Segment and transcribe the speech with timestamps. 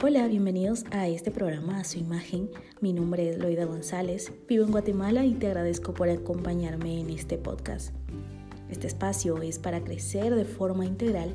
[0.00, 2.48] Hola, bienvenidos a este programa, a su imagen.
[2.80, 7.36] Mi nombre es Loida González, vivo en Guatemala y te agradezco por acompañarme en este
[7.36, 7.92] podcast.
[8.70, 11.34] Este espacio es para crecer de forma integral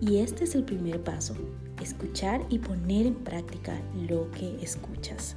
[0.00, 1.34] y este es el primer paso,
[1.82, 5.34] escuchar y poner en práctica lo que escuchas.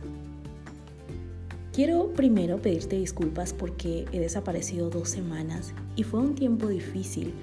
[1.73, 7.33] Quiero primero pedirte disculpas porque he desaparecido dos semanas y fue un tiempo difícil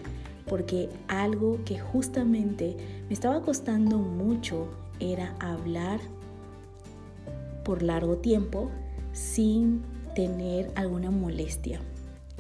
[0.46, 2.77] porque algo que justamente
[3.09, 4.69] me estaba costando mucho
[5.01, 6.01] era hablar
[7.65, 8.71] por largo tiempo
[9.12, 9.83] sin
[10.15, 11.80] tener alguna molestia.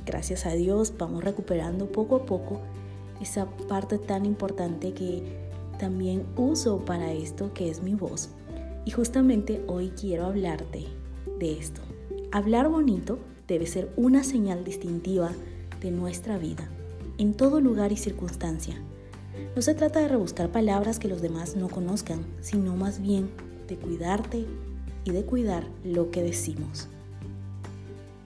[0.06, 2.60] Gracias a Dios vamos recuperando poco a poco
[3.20, 5.22] esa parte tan importante que
[5.78, 8.30] también uso para esto que es mi voz.
[8.84, 10.84] Y justamente hoy quiero hablarte
[11.38, 11.80] de esto.
[12.32, 15.30] Hablar bonito debe ser una señal distintiva
[15.80, 16.68] de nuestra vida,
[17.18, 18.76] en todo lugar y circunstancia.
[19.54, 23.30] No se trata de rebuscar palabras que los demás no conozcan, sino más bien
[23.68, 24.46] de cuidarte
[25.04, 26.88] y de cuidar lo que decimos.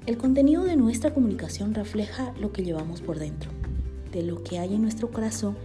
[0.06, 3.50] El contenido de nuestra comunicación refleja lo que llevamos por dentro.
[4.12, 5.56] De lo que hay en nuestro corazón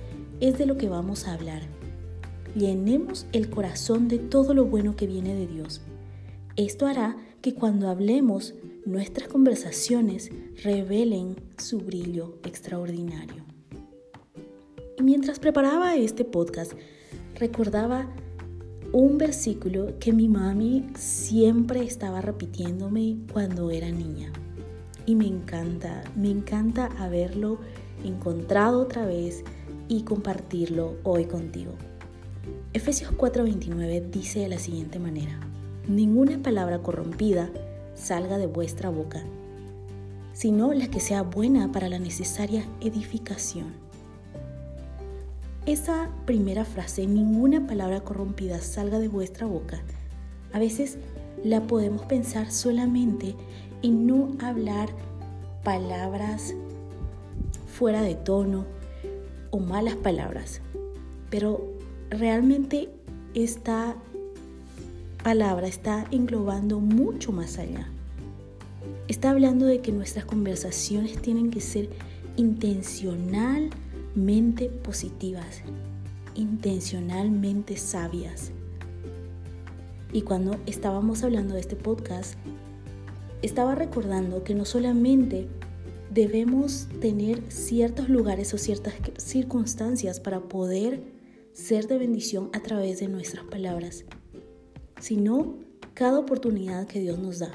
[0.42, 1.62] es de lo que vamos a hablar.
[2.56, 5.82] Llenemos el corazón de todo lo bueno que viene de Dios.
[6.58, 8.54] Esto hará que cuando hablemos,
[8.86, 10.30] nuestras conversaciones
[10.62, 13.53] revelen su brillo extraordinario.
[15.04, 16.72] Mientras preparaba este podcast,
[17.36, 18.08] recordaba
[18.94, 24.32] un versículo que mi mami siempre estaba repitiéndome cuando era niña.
[25.06, 27.60] Y me encanta, me encanta haberlo
[28.06, 29.44] encontrado otra vez
[29.90, 31.74] y compartirlo hoy contigo.
[32.72, 35.38] Efesios 4:29 dice de la siguiente manera,
[35.86, 37.50] ninguna palabra corrompida
[37.94, 39.22] salga de vuestra boca,
[40.32, 43.83] sino la que sea buena para la necesaria edificación
[45.66, 49.82] esa primera frase, ninguna palabra corrompida salga de vuestra boca,
[50.52, 50.98] a veces
[51.44, 53.36] la podemos pensar solamente
[53.82, 54.90] en no hablar
[55.64, 56.54] palabras
[57.68, 58.66] fuera de tono
[59.52, 60.62] o malas palabras,
[61.30, 61.74] pero
[62.10, 62.90] realmente
[63.34, 63.96] esta
[65.24, 67.88] palabra está englobando mucho más allá.
[69.08, 71.90] Está hablando de que nuestras conversaciones tienen que ser
[72.36, 73.70] intencional,
[74.16, 75.62] mente positivas,
[76.36, 78.52] intencionalmente sabias.
[80.12, 82.36] Y cuando estábamos hablando de este podcast,
[83.42, 85.48] estaba recordando que no solamente
[86.12, 91.02] debemos tener ciertos lugares o ciertas circunstancias para poder
[91.54, 94.06] ser de bendición a través de nuestras palabras,
[95.00, 95.58] sino
[95.94, 97.52] cada oportunidad que Dios nos da.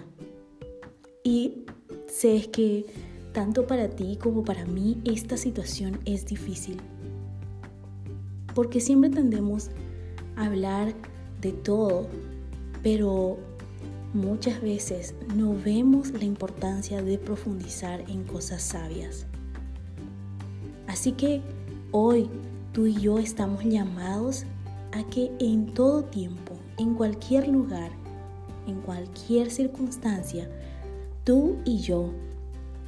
[1.23, 1.65] Y
[2.07, 2.87] sé que
[3.33, 6.81] tanto para ti como para mí esta situación es difícil.
[8.55, 9.71] Porque siempre tendemos
[10.37, 10.95] a hablar
[11.41, 12.07] de todo,
[12.83, 13.39] pero
[14.15, 19.27] muchas veces no vemos la importancia de profundizar en cosas sabias.
[20.87, 21.43] Así que
[21.93, 22.31] hoy
[22.73, 24.45] tú y yo estamos llamados
[24.93, 27.91] a que en todo tiempo, en cualquier lugar,
[28.67, 30.49] en cualquier circunstancia,
[31.25, 32.11] tú y yo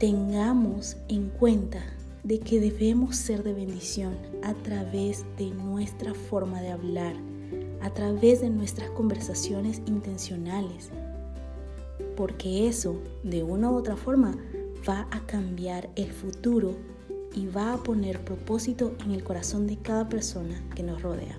[0.00, 1.84] tengamos en cuenta
[2.24, 7.14] de que debemos ser de bendición a través de nuestra forma de hablar,
[7.82, 10.88] a través de nuestras conversaciones intencionales,
[12.16, 14.38] porque eso de una u otra forma
[14.88, 16.76] va a cambiar el futuro
[17.34, 21.38] y va a poner propósito en el corazón de cada persona que nos rodea.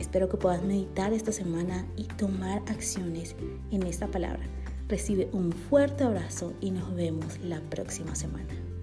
[0.00, 3.36] Espero que puedas meditar esta semana y tomar acciones
[3.70, 4.48] en esta palabra.
[4.88, 8.73] Recibe un fuerte abrazo y nos vemos la próxima semana.